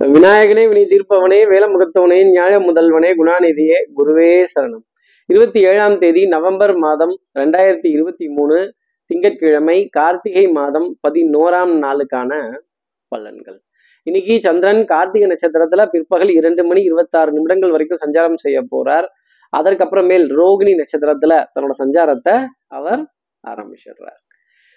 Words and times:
விநாயகனே 0.00 0.62
வினி 0.68 0.82
தீர்ப்பவனே 0.90 1.38
வேலமுகத்தவனே 1.50 2.18
நியாய 2.30 2.58
முதல்வனே 2.58 3.08
குணாநிதியே 3.18 3.78
குருவே 3.96 4.28
சரணம். 4.52 4.84
இருபத்தி 5.26 5.60
ஏழாம் 5.62 5.96
தேதி 5.98 6.22
நவம்பர் 6.26 6.72
மாதம் 6.76 7.12
ரெண்டாயிரத்தி 7.38 7.88
இருபத்தி 7.96 8.26
மூணு 8.28 8.74
திங்கட்கிழமை 9.06 9.88
கார்த்திகை 9.90 10.44
மாதம் 10.48 10.86
பதினோராம் 11.08 11.74
நாளுக்கான 11.84 12.38
பலன்கள். 13.12 13.58
இன்னைக்கு 14.02 14.36
சந்திரன் 14.40 14.80
கார்த்திகை 14.84 15.28
நட்சத்திரத்துல 15.32 15.84
பிற்பகல் 15.90 16.32
இரண்டு 16.34 16.64
மணி 16.64 16.82
இருபத்தாறு 16.82 17.32
நிமிடங்கள் 17.32 17.70
வரைக்கும் 17.70 18.02
சஞ்சாரம் 18.04 18.40
செய்ய 18.44 18.62
போறார். 18.76 19.08
அதற்கப்புறமேல் 19.52 20.24
ரோகிணி 20.40 20.74
நட்சத்திரத்துல 20.80 21.42
தன்னோட 21.54 21.76
சஞ்சாரத்தை 21.82 22.46
அவர் 22.66 23.02
ஆரம்பிச்சிடுறார். 23.44 24.20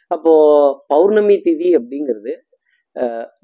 அப்போ 0.08 0.34
பௌர்ணமி 0.88 1.42
திதி 1.46 1.72
அப்படிங்கிறது 1.80 2.36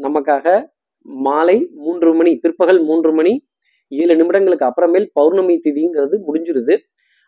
நமக்காக 0.07 0.65
மாலை 1.01 1.69
மூன்று 1.71 2.13
மணி 2.13 2.37
பிற்பகல் 2.37 2.81
மூன்று 2.83 3.13
மணி 3.13 3.33
ஏழு 3.87 4.15
நிமிடங்களுக்கு 4.15 4.65
அப்புறமேல் 4.69 5.07
பௌர்ணமி 5.13 5.61
திதிங்கிறது 5.63 6.15
முடிஞ்சிருது. 6.27 6.77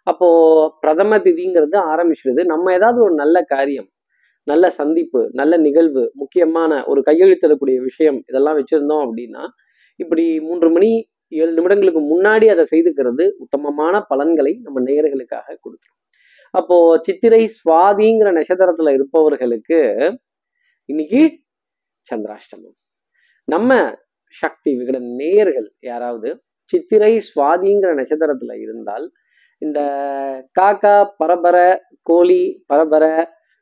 அப்போ 0.04 0.28
பிரதம 0.80 1.18
திதிங்கிறது 1.18 1.78
ஆரம்பிச்சிருது. 1.94 2.44
நம்ம 2.44 2.73
ஏதாவது 2.73 3.04
ஒரு 3.04 3.14
நல்ல 3.14 3.44
காரியம் 3.44 3.90
நல்ல 4.44 4.70
சந்திப்பு 4.70 5.30
நல்ல 5.34 5.58
நிகழ்வு 5.58 6.12
முக்கியமான 6.14 6.86
ஒரு 6.86 7.02
கையெழுத்திடக்கூடிய 7.05 7.78
விஷயம் 7.81 8.23
இதெல்லாம் 8.28 8.58
வச்சிருந்தோம் 8.58 9.04
அப்படின்னா 9.08 9.44
இப்படி 9.95 10.40
மூன்று 10.40 10.70
மணி 10.72 11.09
ஏழு 11.28 11.52
நிமிடங்களுக்கு 11.52 12.02
முன்னாடி 12.14 12.45
அதை 12.48 12.64
செய்துக்கிறது 12.72 13.31
உத்தமமான 13.38 14.02
பலன்களை 14.02 14.59
நம்ம 14.64 14.81
நேயர்களுக்காக 14.81 15.56
கொடுத்துரும். 15.64 16.00
அப்போ 16.52 17.00
சித்திரை 17.03 17.50
சுவாதிங்கிற 17.58 18.30
நட்சத்திரத்துல 18.40 18.94
இருப்பவர்களுக்கு 18.94 19.80
இன்னைக்கு 20.86 21.22
சந்திராஷ்டமம். 22.08 22.76
நம்ம 23.48 23.72
சக்தி 24.34 24.72
விகட 24.77 24.98
நேயர்கள் 25.20 25.70
யாராவது 25.81 26.30
சித்திரை 26.70 27.13
சுவாதிங்கிற 27.30 27.91
நட்சத்திரத்துல 27.94 28.53
இருந்தால் 28.61 29.06
இந்த 29.61 29.80
காக்கா 30.59 30.95
பரபர 31.17 31.58
கோழி 32.02 32.44
பரபர 32.67 33.06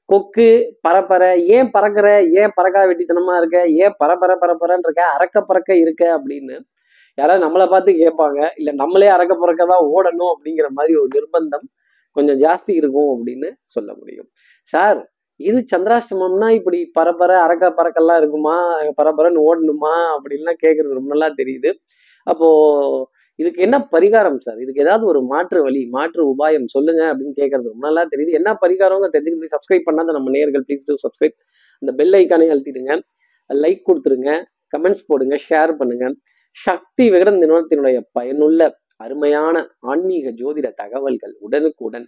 கொக்கு 0.10 0.50
பரபர 0.82 1.24
ஏன் 1.56 1.72
பறக்கிற 1.72 2.08
ஏன் 2.42 2.54
பறக்கா 2.58 2.82
வெட்டித்தனமா 2.90 3.34
இருக்க 3.38 3.58
ஏன் 3.84 3.96
பரபர 3.98 4.32
பரபரன்னு 4.44 4.88
இருக்க 4.88 5.04
அறக்க 5.16 5.42
பறக்க 5.42 5.72
இருக்க 5.78 6.04
அப்படின்னு 6.18 6.56
யாராவது 7.18 7.44
நம்மளை 7.46 7.66
பார்த்து 7.70 7.92
கேட்பாங்க. 7.94 8.40
இல்ல 8.56 8.72
நம்மளே 8.74 9.08
அறக்க 9.08 9.34
பறக்க 9.36 9.64
தான் 9.66 9.86
ஓடணும் 9.94 10.32
அப்படிங்கிற 10.34 10.68
மாதிரி 10.70 10.94
ஒரு 10.96 11.10
நிர்பந்தம் 11.16 11.66
கொஞ்சம் 12.16 12.40
ஜாஸ்தி 12.40 12.74
இருக்கும் 12.76 13.12
அப்படின்னு 13.16 13.50
சொல்ல 13.66 13.90
முடியும். 13.94 14.28
சார் 14.74 15.00
இது 15.40 15.60
சந்திராஷ்டமம்னா 15.74 16.50
இப்படி 16.50 16.80
பரபர 16.98 17.32
அரக்க 17.46 17.66
பறக்கெல்லாம் 17.78 18.20
இருக்குமா? 18.22 18.56
பரபரன்னு 19.00 19.46
ஓடணுமா? 19.50 19.94
அப்படின்லாம் 20.16 20.60
கேட்கறது 20.66 20.98
ரொம்ப 21.00 21.12
நல்லா 21.14 21.30
தெரியுது. 21.42 21.72
அப்போ 22.28 22.48
இதுக்கு 23.40 23.60
என்ன 23.62 23.78
பரிகாரம் 23.92 24.40
சார்? 24.46 24.58
இதுக்கு 24.64 24.82
ஏதாவது 24.82 25.06
ஒரு 25.06 25.20
மாற்று 25.24 25.60
வழி 25.64 25.82
மாற்று 25.90 26.22
உபாயம் 26.34 26.66
சொல்லுங்க 26.66 27.02
அப்படின்னு 27.12 27.36
கேட்கறது 27.42 27.72
ரொம்ப 27.74 27.84
நல்லா 27.88 28.04
தெரியுது. 28.14 28.32
என்ன 28.40 28.50
பரிகாரம் 28.64 29.14
தெரிஞ்சுக்கிட்டு 29.16 29.54
சப்ஸ்கிரைப் 29.56 29.88
பண்ணாத 29.90 30.16
நம்ம 30.18 30.32
நேயர்கள் 30.36 30.66
ப்ளீஸ் 30.68 30.88
டூ 30.90 30.96
சப்ஸ்கிரைப் 31.06 31.38
அந்த 31.82 31.92
பெல் 32.00 32.18
ஐக்கானே 32.22 32.50
அழுத்திடுங்க. 32.56 32.94
லைக் 33.50 33.82
கொடுத்துருங்க. 33.90 34.32
கமெண்ட்ஸ் 34.74 35.08
போடுங்க. 35.08 35.36
ஷேர் 35.50 35.72
பண்ணுங்க. 35.80 36.08
சக்தி 36.58 37.06
விகடன் 37.10 37.42
நிறுவனத்தினுடைய 37.44 38.00
பயனுள்ள 38.12 38.62
அருமையான 38.98 39.56
ஆன்மீக 39.92 40.32
ஜோதிட 40.42 40.68
தகவல்கள் 40.82 41.34
உடனுக்குடன் 41.40 42.08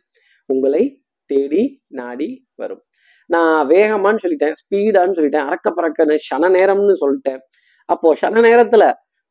உங்களை 0.49 0.83
தேடி 1.29 1.63
நாடி 1.99 2.29
வரும். 2.55 2.81
நான் 3.31 3.59
வேகமான்னு 3.71 4.21
சொல்லிட்டேன் 4.23 4.55
ஸ்பீடான்னு 4.61 5.17
சொல்லிட்டேன் 5.17 5.47
அறக்க 5.49 5.67
பறக்கன்னு 5.77 6.15
சன 6.29 6.49
நேரம்னு 6.57 6.95
சொல்லிட்டேன். 7.03 7.41
அப்போ 7.89 8.09
சன 8.21 8.41
நேரத்துல 8.47 8.83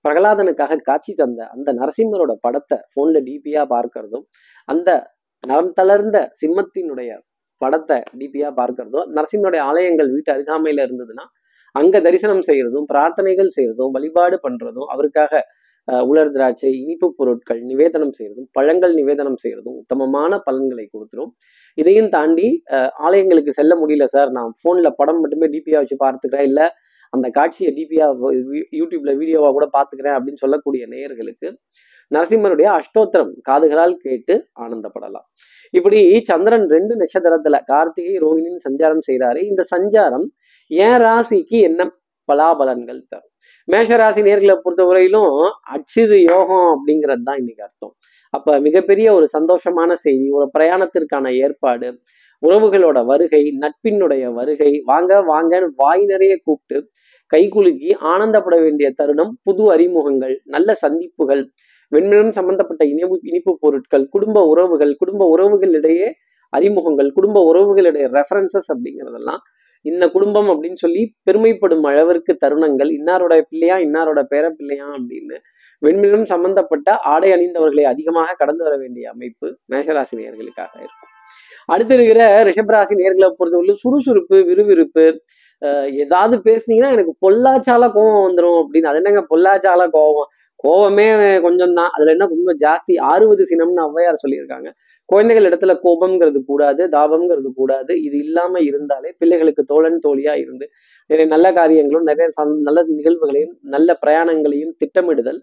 பிரகலாதனுக்காக 0.05 0.79
காட்சி 0.89 1.13
தந்த 1.15 1.41
அந்த 1.55 1.71
நரசிம்மரோட 1.73 2.33
படத்தை 2.45 2.79
போன்ல 2.95 3.19
டிபியா 3.27 3.63
பார்க்கறதும் 3.75 4.25
அந்த 4.69 4.91
நரம் 5.45 5.73
தளர்ந்த 5.73 6.19
சிம்மத்தினுடைய 6.41 7.11
படத்தை 7.61 7.99
டிபியா 8.21 8.49
பார்க்கறதும் 8.61 9.09
நரசிம்மனுடைய 9.17 9.63
ஆலயங்கள் 9.71 10.11
வீட்டு 10.15 10.31
அருகாமையில 10.35 10.85
இருந்ததுன்னா 10.87 11.25
அங்க 11.75 11.97
தரிசனம் 12.01 12.45
செய்யறதும் 12.49 12.87
பிரார்த்தனைகள் 12.93 13.55
செய்யறதும் 13.57 13.93
வழிபாடு 13.97 14.37
பண்றதும் 14.47 14.89
அவருக்காக 14.95 15.43
உலர் 16.11 16.33
திராட்சை 16.35 16.71
இனிப்பு 16.83 17.07
பொருட்கள் 17.19 17.61
நிவேதனம் 17.71 18.13
செய்யறதும் 18.19 18.49
பழங்கள் 18.57 18.95
நிவேதனம் 18.99 19.39
செய்யறதும் 19.43 19.79
உத்தமமான 19.83 20.39
பலன்களை 20.47 20.85
கொடுத்துரும். 20.89 21.33
இதையும் 21.79 22.11
தாண்டி 22.17 22.49
ஆலயங்களுக்கு 23.07 23.53
செல்ல 23.59 23.75
முடியல 23.83 24.07
சார் 24.15 24.31
நான் 24.39 24.53
ஃபோனில் 24.61 24.97
படம் 25.01 25.21
மட்டுமே 25.23 25.49
டிபியா 25.55 25.81
வச்சு 25.83 25.99
பார்த்துக்கிறேன். 26.05 26.47
இல்லை 26.51 26.67
அந்த 27.13 27.27
காட்சியை 27.39 27.71
டிபியா 27.79 28.07
யூடியூப்ல 28.81 29.13
வீடியோவாக 29.21 29.53
கூட 29.57 29.67
பார்த்துக்கிறேன் 29.77 30.17
அப்படின்னு 30.17 30.43
சொல்லக்கூடிய 30.45 30.83
நேயர்களுக்கு 30.93 31.49
நரசிம்மருடைய 32.11 32.69
அஷ்டோத்திரம் 32.79 33.33
காதுகளால் 33.49 33.95
கேட்டு 34.05 34.35
ஆனந்தப்படலாம். 34.65 35.27
இப்படி 35.75 35.99
சந்திரன் 36.31 36.67
ரெண்டு 36.77 36.95
நட்சத்திரத்துல 37.01 37.59
கார்த்திகை 37.73 38.15
ரோகிணின்னு 38.25 38.65
சஞ்சாரம் 38.69 39.05
செய்கிறாரு 39.09 39.41
இந்த 39.51 39.63
சஞ்சாரம் 39.75 40.27
என் 40.71 41.01
ராசிக்கு 41.05 41.59
என்ன 41.69 41.89
பலாபலன்கள் 42.29 43.01
தரும். 43.09 43.31
மேஷராசி 43.69 44.21
நேர்களை 44.21 44.29
நேர்களை 44.29 44.55
பொறுத்தவரையிலும் 44.57 45.33
அச்சுது 45.75 46.17
யோகம் 46.23 46.69
அப்படிங்கிறது 46.71 47.23
தான் 47.23 47.39
இன்னைக்கு 47.39 47.63
அர்த்தம். 47.63 47.93
அப்ப 48.35 48.59
மிகப்பெரிய 48.61 49.09
ஒரு 49.13 49.27
சந்தோஷமான 49.29 49.93
செய்தி 50.05 50.27
ஒரு 50.31 50.47
பிரயாணத்திற்கான 50.57 51.33
ஏற்பாடு 51.37 51.89
உறவுகளோட 52.43 52.99
வருகை 53.05 53.43
நட்பினுடைய 53.63 54.25
வருகை 54.33 54.71
வாங்க 54.85 55.15
வாங்கன்னு 55.23 55.69
வாய் 55.77 56.05
நிறைய 56.05 56.35
கூப்பிட்டு 56.37 56.79
கைகுலுக்கி 57.31 57.91
ஆனந்தப்பட 58.03 58.57
வேண்டிய 58.61 58.89
தருணம் 58.91 59.33
புது 59.43 59.65
அறிமுகங்கள் 59.71 60.35
நல்ல 60.45 60.75
சந்திப்புகள் 60.75 61.43
வெண்மினம் 61.93 62.33
சம்பந்தப்பட்ட 62.33 62.83
இனிப்பு 62.85 63.17
இனிப்பு 63.23 63.53
பொருட்கள் 63.59 64.05
குடும்ப 64.09 64.43
உறவுகள் 64.47 64.93
குடும்ப 64.95 65.23
உறவுகளிடையே 65.27 66.09
அறிமுகங்கள் 66.53 67.11
குடும்ப 67.13 67.39
உறவுகளிடையே 67.53 68.07
ரெஃபரன்சஸ் 68.13 68.71
அப்படிங்கிறதெல்லாம் 68.71 69.43
இந்த 69.83 70.09
குடும்பம் 70.09 70.49
அப்படின்னு 70.49 70.75
சொல்லி 70.75 71.15
பெருமைப்படும் 71.31 71.81
அளவிற்கு 71.81 72.39
தருணங்கள். 72.47 72.91
இன்னாரோட 72.99 73.41
பிள்ளையா 73.49 73.77
இன்னாரோட 73.77 74.23
பேர 74.31 74.51
பிள்ளையா 74.51 74.87
அப்படின்னு 74.87 75.37
வெண்மினம் 75.83 76.25
சம்பந்தப்பட்ட 76.25 76.99
ஆடை 76.99 77.33
அணிந்தவர்களை 77.33 77.83
அதிகமாக 77.83 78.35
கடந்து 78.39 78.65
வர 78.65 78.77
வேண்டிய 78.77 79.11
அமைப்பு 79.11 79.59
மேஷராசி 79.73 80.17
நேர்களுக்காக 80.17 80.77
இருக்கும். 80.77 81.11
அடுத்து 81.67 81.95
இருக்கிற 81.95 82.45
ரிஷபராசி 82.45 82.95
நேர்களை 82.97 83.31
பொறுத்தவரை 83.31 83.75
சுறுசுறுப்பு 83.75 84.45
விறுவிறுப்பு 84.45 85.23
அஹ் 85.61 85.93
ஏதாவது 85.99 86.37
பேசுனீங்கன்னா 86.45 86.91
எனக்கு 86.91 87.31
பொல்லாச்சால 87.31 87.85
கோவம் 87.87 88.25
வந்துடும் 88.27 88.65
அப்படின்னு. 88.65 88.87
அது 88.87 89.01
என்னங்க 89.03 89.27
பொல்லாச்சால 89.31 89.89
கோவம் 89.93 90.29
கோபமே 90.65 91.07
கொஞ்சம் 91.41 91.75
தான் 91.75 91.91
அதுல 91.95 92.11
என்ன 92.11 92.25
கொஞ்சம் 92.27 92.59
ஜாஸ்தி 92.65 92.95
ஆறுவது 93.11 93.43
சினம்னு 93.51 93.85
ஔவையார் 93.87 94.23
சொல்லியிருக்காங்க. 94.25 94.69
குழந்தைகள் 95.09 95.47
இடத்துல 95.49 95.73
கோபம்ங்கிறது 95.85 96.41
கூடாது 96.45 96.83
தாபம்ங்கிறது 96.89 97.51
கூடாது. 97.55 97.93
இது 98.03 98.17
இல்லாம 98.19 98.61
இருந்தாலே 98.61 99.11
பிள்ளைகளுக்கு 99.19 99.65
தோழன் 99.65 100.03
தோழியா 100.07 100.35
இருந்து 100.37 100.67
நிறைய 101.11 101.27
நல்ல 101.27 101.47
காரியங்களும் 101.53 102.03
நிறைய 102.03 102.29
சந்- 102.39 102.61
நல்ல 102.61 102.83
நிகழ்வுகளையும் 102.91 103.55
நல்ல 103.69 103.99
பிரயாணங்களையும் 104.03 104.75
திட்டமிடுதல் 104.83 105.41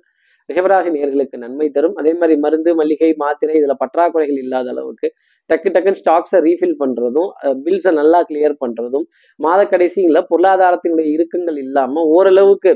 ரிஷபராசி 0.49 0.89
நேர்களுக்கு 0.91 1.37
நன்மை 1.37 1.69
தரும். 1.69 1.95
அதே 1.95 2.13
மாதிரி 2.13 2.35
மருந்து 2.39 2.71
மளிகை 2.75 3.09
மாத்திரை 3.17 3.55
இதுல 3.61 3.73
பற்றாக்குறைகள் 3.79 4.39
இல்லாத 4.39 4.69
அளவுக்கு 4.69 5.07
டக்கு 5.49 5.69
டக்குன்னு 5.69 5.99
ஸ்டாக்ஸை 6.01 6.39
ரீஃபில் 6.41 6.77
பண்றதும் 6.79 7.29
பில்ஸை 7.65 7.91
நல்லா 7.93 8.19
கிளியர் 8.23 8.55
பண்றதும் 8.59 9.05
மாத 9.39 9.61
கடைசியில 9.65 10.21
பொருளாதாரத்தினுடைய 10.31 11.07
இறுக்கங்கள் 11.15 11.57
இல்லாம 11.57 12.03
ஓரளவுக்கு 12.15 12.71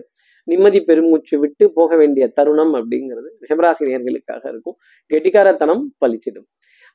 நிம்மதி 0.47 0.79
பெருமூச்சு 0.81 1.35
விட்டு 1.39 1.65
போக 1.73 1.95
வேண்டிய 1.95 2.25
தருணம் 2.27 2.73
அப்படிங்கிறது 2.73 3.29
ரிஷபராசி 3.41 3.83
நேர்களுக்காக 3.89 4.43
இருக்கும். 4.49 4.77
கெட்டிக்காரத்தனம் 5.11 5.83
பளிச்சிடும் 6.01 6.47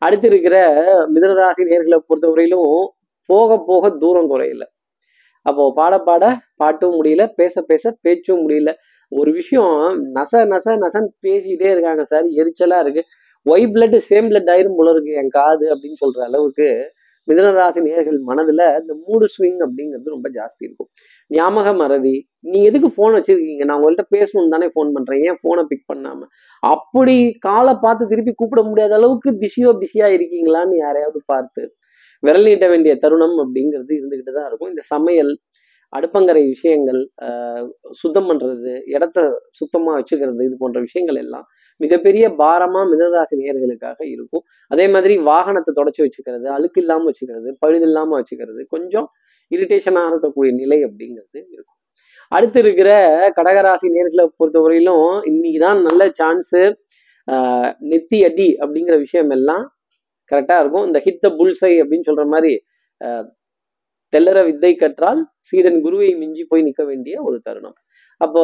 அடுத்து 0.02 0.26
இருக்கிற 0.28 0.56
மிதனராசி 1.14 1.62
நேர்களை 1.70 1.98
பொறுத்தவரையிலும் 2.08 2.70
போக 3.28 3.58
போக 3.68 3.90
தூரம் 4.02 4.30
குறையல. 4.32 4.64
அப்போ 5.46 5.72
பாட 5.74 5.94
பாட 5.98 6.24
பாட்டும் 6.56 6.96
முடியல 6.98 7.24
பேச 7.34 7.62
பேச 7.62 7.92
பேச்சும் 8.02 8.42
முடியல. 8.44 8.70
ஒரு 9.12 9.30
விஷயம் 9.32 9.74
நச 10.14 10.32
நச 10.52 10.66
நசன் 10.84 11.08
பேசிக்கிட்டே 11.22 11.68
இருக்காங்க 11.74 12.02
சார். 12.02 12.26
எரிச்சலா 12.40 12.78
இருக்கு. 12.84 13.02
ஒய் 13.46 13.66
பிளட் 13.74 13.96
சேம் 14.10 14.28
பிளட் 14.30 14.50
ஆயிரும் 14.54 14.78
போல 14.78 14.90
இருக்கு 14.90 15.12
என் 15.12 15.34
காது 15.38 15.66
அப்படின்னு 15.74 15.98
சொல்ற 16.04 16.20
அளவுக்கு 16.28 16.68
மிதனராசி 17.28 17.80
நேர்கள் 17.88 18.18
மனதுல 18.28 18.62
இந்த 18.80 18.92
மூடு 19.06 19.26
ஸ்விங் 19.34 19.60
அப்படிங்கிறது 19.66 20.14
ரொம்ப 20.14 20.28
ஜாஸ்தி 20.38 20.62
இருக்கும். 20.66 20.88
ஞாபக 21.30 21.72
மறதி. 21.72 22.14
நீ 22.40 22.58
எதுக்கு 22.62 22.88
ஃபோன் 22.96 23.16
வச்சிருக்கீங்க? 23.18 23.64
நான் 23.64 23.78
உங்கள்கிட்ட 23.78 24.04
பேசணும்னு 24.16 24.54
தானே 24.54 24.68
ஃபோன் 24.74 24.92
பண்றேன். 24.96 25.22
ஏன் 25.28 25.38
ஃபோனை 25.42 25.64
பிக் 25.72 25.88
பண்ணாம? 25.92 26.20
அப்படி 26.62 27.16
காலை 27.48 27.74
பார்த்து 27.86 28.10
திருப்பி 28.12 28.34
கூப்பிட 28.34 28.62
முடியாத 28.62 28.94
அளவுக்கு 28.94 29.32
பிஸியோ 29.42 29.72
பிஸியா 29.82 30.08
இருக்கீங்களான்னு 30.16 30.76
யாரையாவது 30.84 31.20
பார்த்து 31.26 31.64
விரல் 32.22 32.46
நீட்ட 32.48 32.66
வேண்டிய 32.68 32.92
தருணம் 32.96 33.36
அப்படிங்கிறது 33.42 33.92
இருந்துகிட்டு 33.98 34.32
தான் 34.38 34.46
இருக்கும். 34.48 34.70
இந்த 34.74 34.82
சமையல் 34.94 35.32
அடுப்பங்கரை 35.92 36.42
விஷயங்கள் 36.54 37.00
சுத்தம் 38.00 38.28
பண்ணுறது 38.28 38.72
இடத்த 38.94 39.18
சுத்தமாக 39.58 39.94
வச்சுக்கிறது 39.98 40.46
இது 40.48 40.56
போன்ற 40.62 40.78
விஷயங்கள் 40.86 41.18
எல்லாம் 41.24 41.46
மிகப்பெரிய 41.80 42.24
பாரமாக 42.40 42.84
மிதராசி 42.92 43.36
நேர்களுக்காக 43.42 43.98
இருக்கும். 44.14 44.44
அதே 44.70 44.86
மாதிரி 44.94 45.14
வாகனத்தை 45.30 45.72
தொடச்சி 45.78 46.00
வச்சுக்கிறது 46.04 46.46
அழுக்கு 46.56 46.80
இல்லாமல் 46.82 47.08
வச்சுக்கிறது 47.10 47.50
பழுது 47.62 47.86
இல்லாமல் 47.90 48.18
வச்சுக்கிறது 48.20 48.62
கொஞ்சம் 48.74 49.08
இரிட்டேஷனாக 49.50 50.10
இருக்கக்கூடிய 50.12 50.52
நிலை 50.60 50.78
அப்படிங்கிறது 50.88 51.38
இருக்கும். 51.54 51.78
அடுத்து 52.32 52.58
இருக்கிற 52.64 52.90
கடகராசி 53.38 53.88
நேர்களை 53.96 54.24
பொறுத்தவரையிலும் 54.40 55.08
இன்னைக்கு 55.30 55.60
தான் 55.66 55.80
நல்ல 55.88 56.02
சான்ஸு 56.20 56.62
நெத்தி 57.90 58.18
அடி 58.28 58.48
அப்படிங்கிற 58.62 58.96
விஷயம் 59.04 59.30
எல்லாம் 59.36 59.64
கரெக்டாக 60.30 60.62
இருக்கும். 60.62 60.86
இந்த 60.88 60.98
ஹிட் 61.06 61.22
த 61.24 61.28
புல்சை 61.38 61.72
அப்படின்னு 61.82 62.08
சொல்கிற 62.08 62.26
மாதிரி 62.34 62.52
செல்லற 64.16 64.36
தெல்லற 64.36 64.40
வித்தை 64.44 64.70
கற்றால் 64.74 65.20
சீடன் 65.40 65.80
குருவை 65.80 66.08
மிஞ்சி 66.14 66.44
போய் 66.44 66.62
நிற்க 66.62 66.82
வேண்டிய 66.84 67.14
ஒரு 67.22 67.36
தருணம். 67.42 67.76
அப்போ 68.20 68.42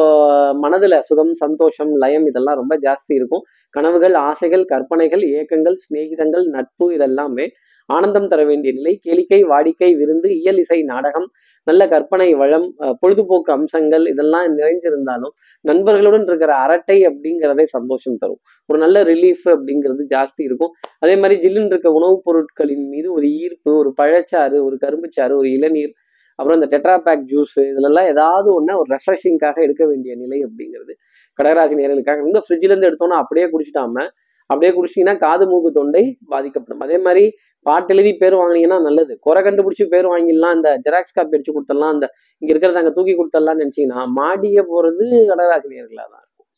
மனதுல 0.63 0.95
சுகம் 0.99 1.33
சந்தோஷம் 1.33 1.91
லயம் 1.97 2.25
இதெல்லாம் 2.25 2.55
ரொம்ப 2.55 2.73
ஜாஸ்தி 2.77 3.13
இருக்கும். 3.19 3.43
கனவுகள் 3.75 4.15
ஆசைகள் 4.29 4.65
கற்பனைகள் 4.65 5.23
ஏக்கங்கள் 5.39 5.77
சிநேகிதங்கள் 5.83 6.45
நட்பு 6.47 6.87
இதெல்லாமே 6.97 7.45
ஆனந்தம் 7.85 8.27
தர 8.27 8.41
வேண்டிய 8.43 8.73
நிலை. 8.73 8.93
கேளிக்கை 9.07 9.39
வாடிக்கை 9.51 9.89
விருந்து 9.97 10.29
இயல் 10.39 10.57
இசை 10.57 10.79
நாடகம் 10.83 11.27
நல்ல 11.67 11.87
கற்பனை 11.87 12.27
வளம் 12.33 12.65
பொழுதுபோக்கு 12.99 13.51
அம்சங்கள் 13.53 14.05
இதெல்லாம் 14.05 14.47
நிறைஞ்சிருந்தாலும் 14.57 15.33
நண்பர்களுடன் 15.65 16.25
இருக்கிற 16.27 16.53
அரட்டை 16.55 16.97
அப்படிங்கிறதே 17.07 17.65
சந்தோஷம் 17.75 18.17
தரும். 18.17 18.39
ஒரு 18.69 18.79
நல்ல 18.79 19.03
ரிலீஃப் 19.03 19.45
அப்படிங்கிறது 19.45 20.03
ஜாஸ்தி 20.15 20.43
இருக்கும். 20.49 20.71
அதே 20.99 21.15
மாதிரி 21.15 21.35
ஜில்லுன்னு 21.45 21.71
இருக்க 21.73 21.91
உணவுப் 21.91 22.23
பொருட்களின் 22.23 22.87
மீது 22.87 23.07
ஒரு 23.13 23.27
ஈர்ப்பு 23.43 23.71
ஒரு 23.77 23.91
பழச்சாறு 24.01 24.57
ஒரு 24.67 24.77
கரும்புச்சாறு 24.85 25.35
ஒரு 25.41 25.49
இளநீர் 25.51 25.93
அப்புறம் 26.39 26.57
இந்த 26.59 26.67
டெட்ராபேக் 26.73 27.23
ஜூஸ் 27.31 27.55
இதுலெல்லாம் 27.61 28.07
ஏதாவது 28.13 28.47
ஒன்று 28.53 28.73
ஒரு 28.77 28.89
ரெஃப்ரெஷிங்காக 28.95 29.57
எடுக்க 29.65 29.83
வேண்டிய 29.85 30.13
நிலை 30.15 30.37
அப்படிங்கிறது. 30.45 30.93
கடகராசி 31.39 31.75
நேர்களுக்காக 31.81 32.25
இந்த 32.25 32.39
ஃப்ரிட்ஜிலேருந்து 32.45 32.89
எடுத்தோம்னா 32.89 33.19
அப்படியே 33.23 33.45
குடிச்சிட்டாம 33.47 34.05
அப்படியே 34.49 34.71
குடிச்சிங்கன்னா 34.77 35.15
காது 35.17 35.45
மூக்கு 35.49 35.69
தொண்டை 35.71 36.03
பாதிக்கப்படும். 36.27 36.81
அதே 36.85 36.97
மாதிரி 36.97 37.25
பாட்டு 37.67 37.91
எழுதி 37.93 38.11
பேர் 38.21 38.35
வாங்கினீங்கன்னா 38.41 38.79
நல்லது. 38.87 39.13
குறை 39.25 39.41
கண்டுபிடிச்சி 39.45 39.85
பேர் 39.93 40.07
வாங்கிடலாம். 40.13 40.55
இந்த 40.57 40.69
ஜெராக்ஸ் 40.85 41.15
காப்பி 41.17 41.35
அடிச்சு 41.37 41.55
கொடுத்துடலாம். 41.55 41.93
அந்த 41.95 42.05
இங்க 42.41 42.51
இருக்கிறத 42.53 42.81
அங்கே 42.81 42.93
தூக்கி 42.97 43.13
கொடுத்துடலாம்னு 43.19 43.63
நினைச்சீங்கன்னா 43.63 44.03
மாடிய 44.19 44.61
போறது 44.71 45.05
கடகராசி 45.31 45.67
நேர்களாக 45.73 46.07
தான் 46.13 46.23
இருக்கும். 46.23 46.49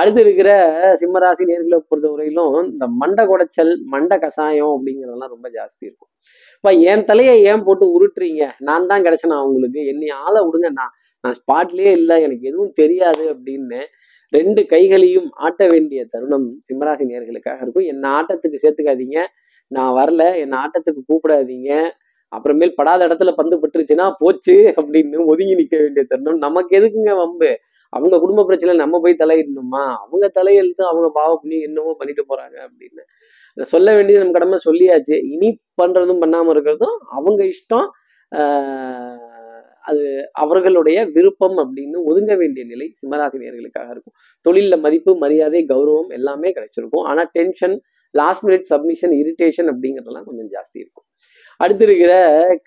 அடுத்து 0.00 0.20
இருக்கிற 0.24 0.50
சிம்மராசி 1.00 1.44
நேர்களை 1.50 1.78
பொறுத்தவரையிலும் 1.90 2.56
இந்த 2.72 2.86
மண்டை 3.00 3.24
குடைச்சல் 3.30 3.72
மண்டை 3.92 4.16
கசாயம் 4.24 4.72
அப்படிங்கிறதெல்லாம் 4.74 5.32
ரொம்ப 5.34 5.46
ஜாஸ்தி 5.58 5.82
இருக்கும். 5.88 6.10
இப்போ 6.58 6.70
என் 6.92 7.06
தலையை 7.10 7.34
ஏன் 7.50 7.64
போட்டு 7.66 7.86
உருட்டுறீங்க? 7.96 8.44
நான் 8.68 8.88
தான் 8.90 9.04
கிடைச்சேனா 9.06 9.38
உங்களுக்கு 9.48 9.82
என்னை 9.92 10.08
ஆளை 10.24 10.42
விடுங்க. 10.48 10.70
நான் 10.80 10.92
நான் 11.24 11.36
ஸ்பாட்லயே 11.40 11.92
இல்லை. 12.00 12.16
எனக்கு 12.26 12.44
எதுவும் 12.50 12.74
தெரியாது 12.82 13.24
அப்படின்னு 13.34 13.80
ரெண்டு 14.32 14.60
கைகளையும் 14.72 15.28
ஆட்ட 15.46 15.62
வேண்டிய 15.72 16.00
தருணம் 16.12 16.46
சிம்மராசி 16.68 17.04
நேர்களுக்காக 17.10 17.58
இருக்கும். 17.64 17.88
என்ன 17.92 18.04
ஆட்டத்துக்கு 18.18 18.62
சேர்த்துக்காதீங்க. 18.64 19.18
நான் 19.74 19.92
வரல 19.98 20.24
என்னை 20.42 20.56
ஆட்டத்துக்கு 20.58 21.02
கூப்பிடாதீங்க. 21.10 21.70
அப்புறமேல் 22.32 22.76
படாத 22.76 23.00
இடத்துல 23.08 23.32
பந்து 23.34 23.56
பட்டுருச்சுன்னா 23.56 24.06
போச்சு 24.18 24.56
அப்படின்னு 24.78 25.18
ஒதுங்கி 25.32 25.54
நிற்க 25.54 25.76
வேண்டிய 25.82 26.04
தருணம். 26.04 26.44
நமக்கு 26.46 26.72
எதுக்குங்க 26.78 27.12
வம்பு? 27.16 27.50
அவங்க 27.92 28.16
குடும்ப 28.18 28.44
பிரச்சனை 28.44 28.72
நம்ம 28.76 29.00
போய் 29.00 29.20
தலையிடணுமா? 29.22 29.84
அவங்க 30.04 30.26
தலையெழுத்து 30.38 30.82
அவங்க 30.90 31.08
பாவ 31.10 31.30
பண்ணி 31.42 31.58
என்னவோ 31.60 31.92
பண்ணிட்டு 31.98 32.24
போறாங்க 32.30 32.56
அப்படின்னு. 32.66 33.02
சொல்ல 33.56 33.88
வேண்டியது 33.94 34.22
நம்ம 34.22 34.36
கடமை 34.38 34.58
சொல்லியாச்சு. 34.68 35.16
இனி 35.34 35.48
பண்றதும் 35.82 36.22
பண்ணாம 36.24 36.52
இருக்கிறதும் 36.54 36.96
அவங்க 37.16 37.40
இஷ்டம். 37.54 37.88
அது 39.80 40.04
அவர்களுடைய 40.32 40.98
விருப்பம் 41.16 41.58
அப்படின்னு 41.62 41.98
ஒதுங்க 42.10 42.32
வேண்டிய 42.36 42.62
நிலை 42.66 42.86
சிம்மராசினியர்களுக்காக 43.00 43.88
இருக்கும். 43.94 44.16
தொழிலில் 44.46 44.84
மதிப்பு 44.84 45.12
மரியாதை 45.16 45.60
கௌரவம் 45.68 46.10
எல்லாமே 46.18 46.48
கிடைச்சிருக்கும். 46.56 47.06
ஆனால் 47.10 47.30
tension 47.32 47.76
last 48.14 48.44
minute 48.46 48.66
submission 48.72 49.14
irritation 49.22 49.68
அப்படிங்கிறதெல்லாம் 49.72 50.26
கொஞ்சம் 50.28 50.50
ஜாஸ்தி 50.54 50.78
இருக்கும். 50.84 51.06
அடுத்து 51.60 51.84
இருக்கிற 51.88 52.12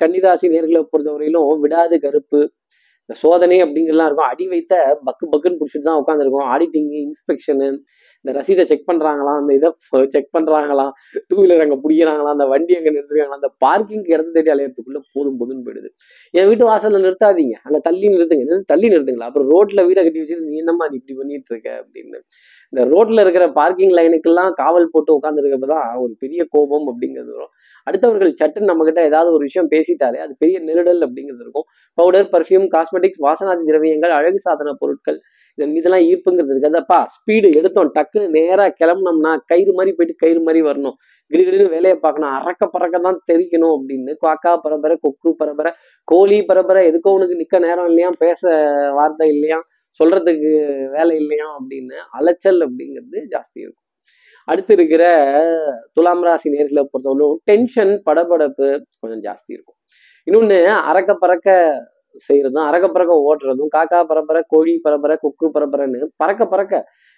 கன்னிராசி 0.04 0.48
நேர்களை 0.56 0.82
பொறுத்தவரையிலும் 0.92 1.62
விடாது 1.66 1.98
கருப்பு. 2.06 2.42
இந்த 3.04 3.14
சோதனை 3.22 3.58
அப்படிங்கிறதுலாம் 3.64 4.10
இருக்கும். 4.10 4.30
அடி 4.32 4.46
வைத்த 4.54 4.74
பக்கு 5.08 5.26
பக்குன்னு 5.34 5.60
பிடிச்சிட்டு 5.60 5.88
தான் 5.90 6.00
உட்காந்துருக்கும் 6.02 6.50
ஆடிட்டிங்கு 6.54 6.98
இன்ஸ்பெக்ஷனு 7.06 7.68
இந்த 8.26 8.32
ரசீதை 8.38 8.64
செக் 8.72 8.90
பண்ணுறாங்களாம் 8.90 9.40
அந்த 9.42 9.52
இதை 9.60 9.70
செக் 10.16 10.34
பண்ணுறாங்களாம் 10.38 10.92
டூ 11.32 11.36
வீலர் 11.42 11.64
அங்கே 11.64 11.78
பிடிக்கிறாங்களா 11.82 12.30
அந்த 12.36 12.46
வண்டி 12.52 12.74
அங்கே 12.78 12.92
நிறுத்துறாங்களா 12.96 13.38
அந்த 13.40 13.50
பார்க்கிங் 13.64 14.06
இடத்த 14.14 14.30
தேடி 14.36 14.52
அலையிறதுக்குள்ளே 14.54 15.02
போதும் 15.16 15.38
போதுன்னு 15.40 15.64
போயிடுது. 15.68 15.90
என் 16.34 16.48
வீட்டு 16.50 16.66
வாசலில் 16.70 17.04
நிறுத்தாதீங்க. 17.06 17.56
அங்கே 17.66 17.80
தள்ளி 17.88 18.08
நிறுத்துங்க. 18.14 18.58
தள்ளி 18.72 18.88
நிறுத்துங்களா? 18.94 19.28
அப்புறம் 19.30 19.50
ரோட்டில் 19.54 19.86
வீடை 19.88 20.04
கட்டி 20.06 20.22
வச்சுட்டு 20.24 20.48
நீ 20.50 20.58
என்னம்மா 20.64 20.88
நீ 20.92 20.98
இப்படி 21.02 21.16
பண்ணிட்டு 21.20 21.52
இருக்க 21.54 21.70
அப்படின்னு. 21.82 22.20
இந்த 22.74 22.82
ரோட்ல 22.94 23.24
இருக்கிற 23.26 23.46
பார்க்கிங் 23.60 23.94
லைனுக்கெல்லாம் 24.00 24.52
காவல் 24.62 24.92
போட்டு 24.94 25.12
உட்காந்துருக்கப்ப 25.18 25.70
தான் 25.76 25.88
ஒரு 26.04 26.14
பெரிய 26.24 26.42
கோபம் 26.56 26.88
அப்படிங்கிறது 26.92 27.32
வரும். 27.36 27.54
அடுத்தவர்கள் 27.88 28.32
சட்டன் 28.40 28.70
நம்ம 28.70 28.86
கிட்ட 28.88 29.02
ஏதாவது 29.10 29.30
ஒரு 29.36 29.44
விஷயம் 29.50 29.70
பேசிட்டாலே 29.74 30.20
அது 30.26 30.34
பெரிய 30.44 30.58
நெருடல் 30.70 31.04
அப்படிங்கிறது 31.06 31.44
இருக்கும். 31.46 31.68
பவுடர் 31.98 32.32
பர்ஃப்யூம் 32.34 32.68
காஸ்மெட்டிக்ஸ் 32.76 33.22
வாசனாதி 33.28 33.64
திரவியங்கள் 33.70 34.16
அழகு 34.20 34.42
சாதன 34.48 34.74
பொருட்கள் 34.82 35.20
இதன் 35.58 35.74
மீதெல்லாம் 35.76 36.04
ஈர்ப்புங்கிறது 36.10 36.54
இருக்காதப்பா 36.56 36.98
ஸ்பீடு 37.14 37.48
எடுத்தோம் 37.60 37.90
டக்குன்னு 37.96 38.28
நேரா 38.38 38.66
கிளம்புனோம்னா 38.82 39.32
கயிறு 39.52 39.72
மாதிரி 39.78 39.92
போயிட்டு 39.98 40.22
கயிறு 40.24 40.42
மாதிரி 40.48 40.60
வரணும். 40.68 40.96
கிடுகிடுன்னு 41.32 41.74
வேலையை 41.76 41.96
பார்க்கணும். 42.06 42.34
அறக்க 42.38 42.64
பறக்க 42.76 43.00
தான் 43.08 43.20
தெரிக்கணும் 43.32 43.74
அப்படின்னு 43.78 44.14
காக்கா 44.26 44.54
பரம்பரை 44.66 44.96
கொக்கு 45.06 45.32
பரம்பரை 45.42 45.72
கோழி 46.12 46.40
பரம்பரை 46.50 46.82
எதுக்கோ 46.92 47.16
உனக்கு 47.18 47.42
நிக்க 47.42 47.60
நேரம் 47.68 47.90
இல்லையா 47.92 48.10
பேச 48.24 48.42
வார்த்தை 49.00 49.28
இல்லையா 49.36 49.60
சொல்றதுக்கு 50.00 50.52
வேலை 50.96 51.14
இல்லையா 51.22 51.48
அப்படின்னு 51.58 51.98
அலைச்சல் 52.18 52.60
அப்படிங்கிறது 52.66 53.20
ஜாஸ்தி 53.34 53.60
இருக்கும். 53.64 53.86
அடுத்து 54.48 54.74
இருக்கிற 54.78 55.04
துலாம் 55.96 56.24
ராசி 56.28 56.48
நேர்களை 56.54 56.84
பொறுத்தவரைக்கும் 56.92 57.40
டென்ஷன் 57.50 57.94
படபடப்பு 58.08 58.68
கொஞ்சம் 59.02 59.24
ஜாஸ்தி 59.28 59.52
இருக்கும். 59.56 59.78
இன்னொன்னு 60.28 60.60
அறக்க 60.92 61.12
பறக்க 61.24 61.58
செய்யறதும் 62.28 62.66
அறக்க 62.70 62.86
பறக்க 62.96 63.14
ஓட்டுறதும் 63.30 63.72
காக்கா 63.76 64.00
பரம்பரை 64.12 64.42
கோழி 64.54 64.74
பரம்பரை 64.86 65.16
கொக்கு 65.24 65.48
பரம்பரைன்னு 65.56 66.10
பறக்க 66.24 66.46
பறக்க 66.54 66.74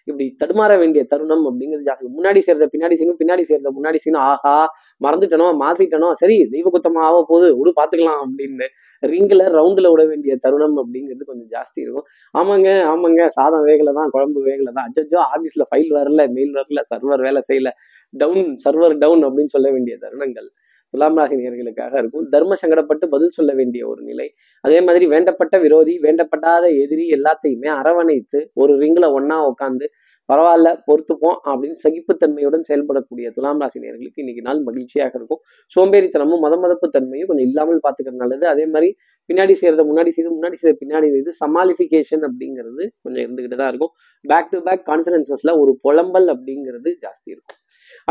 இப்படி 0.08 0.26
தடுமாற 0.42 0.72
வேண்டிய 0.82 1.02
தருணம் 1.12 1.44
அப்படிங்கிறது 1.50 1.88
ஜாஸ்தி 1.88 2.08
முன்னாடி 2.18 2.40
செய்யறத 2.46 2.68
பின்னாடி 2.74 2.96
செய்யணும் 3.00 3.20
பின்னாடி 3.22 3.44
செய்யறத 3.48 3.72
முன்னாடி 3.78 3.98
செய்யணும். 4.04 4.24
ஆஹா 4.32 4.54
மறந்துட்டனோ 5.02 5.48
மாத்திட்டனோ 5.64 6.10
சரி 6.22 6.38
தெய்வ 6.54 6.70
குத்தமா 6.76 7.02
ஆக 7.08 7.20
போகுது 7.32 7.50
விடு 7.60 7.72
பாத்துக்கலாம் 7.80 8.22
அப்படின்னு 8.26 8.68
ரிங்கில் 9.04 9.46
ரவுண்டில் 9.58 9.92
விட 9.94 10.04
வேண்டிய 10.12 10.34
தருணம் 10.46 10.78
அப்படிங்கிறது 10.84 11.30
கொஞ்சம் 11.30 11.52
ஜாஸ்தி 11.56 11.80
இருக்கும். 11.86 12.08
ஆமாங்க 12.34 12.70
ஆமாங்க 12.94 13.22
சாதம் 13.38 13.66
வேகலை 13.70 13.94
தான் 14.00 14.12
குழம்பு 14.16 14.42
வேகலை 14.50 14.74
தான். 14.78 14.90
அஜ்ஜோ 14.90 15.20
ஆஃபீஸில் 15.36 15.68
ஃபைல் 15.70 15.92
வரல 16.00 16.26
மெயில் 16.38 16.54
வரல 16.60 16.82
சர்வர் 16.92 17.24
வேலை 17.28 17.42
செய்யல 17.50 17.72
டவுன் 18.14 18.46
சர்வர் 18.66 18.96
டவுன் 19.04 19.24
அப்படின்னு 19.28 19.54
சொல்ல 19.56 19.68
வேண்டிய 19.76 19.96
தருணங்கள். 20.06 20.50
துலாம் 20.94 21.18
ராசி 21.18 21.36
நேர்களுக்காக 21.36 21.94
இருக்கும். 22.02 22.26
தர்ம 22.30 22.58
சங்கடப்பட்டு 22.62 23.06
பதில் 23.16 23.36
சொல்ல 23.38 23.52
வேண்டிய 23.54 23.82
ஒரு 23.88 24.02
நிலை. 24.02 24.28
அதே 24.64 24.80
மாதிரி 24.82 25.06
வேண்டப்பட்ட 25.14 25.58
விரோதி 25.66 25.96
வேண்டப்படாத 26.06 26.66
எதிரி 26.84 27.06
எல்லாத்தையுமே 27.18 27.70
அரவணைத்து 27.80 28.42
ஒரு 28.54 28.74
ரிங்கில் 28.84 29.14
ஒன்னா 29.18 29.38
உட்காந்து 29.52 29.88
பரவாயில்ல 30.30 30.70
பொறுத்துப்போம் 30.88 31.38
அப்படின்னு 31.50 31.78
சகிப்புத்தன்மையுடன் 31.84 32.66
செயல்படக்கூடிய 32.68 33.28
துலாம் 33.38 33.62
ராசி 33.62 33.80
நேர்களுக்கு 33.80 34.22
இன்னைக்கு 34.24 34.44
நாள் 34.48 34.62
மகிழ்ச்சியாக 34.68 35.14
இருக்கும். 35.20 35.42
சோம்பேறித்தனமும் 35.76 36.44
மத 36.46 36.56
மதப்பு 36.64 36.88
தன்மையும் 36.96 37.30
கொஞ்சம் 37.30 37.48
இல்லாமல் 37.50 37.82
பார்த்துக்கிறது 37.86 38.22
நல்லது. 38.24 38.46
அதே 38.54 38.66
மாதிரி 38.66 38.90
பின்னாடி 39.30 39.56
செய்யறத 39.62 39.86
முன்னாடி 39.90 40.12
செய்து 40.18 40.32
முன்னாடி 40.38 40.58
செய்யற 40.62 40.76
பின்னாடி 40.84 41.10
செய்து 41.16 41.34
சமாளிஃபிகேஷன் 41.44 42.24
அப்படிங்கிறது 42.30 42.84
கொஞ்சம் 43.04 43.24
இருந்துகிட்டு 43.26 43.60
தான் 43.64 43.72
இருக்கும் 43.74 43.94
பேக் 44.26 44.52
டு 44.54 44.62
பேக் 44.70 44.86
கான்ஃபிடன்சஸ்ல 44.92 45.54
ஒரு 45.64 45.74
புலம்பல் 45.86 46.30
அப்படிங்கிறது 46.36 46.90
ஜாஸ்தி 47.06 47.30
இருக்கும். 47.36 47.61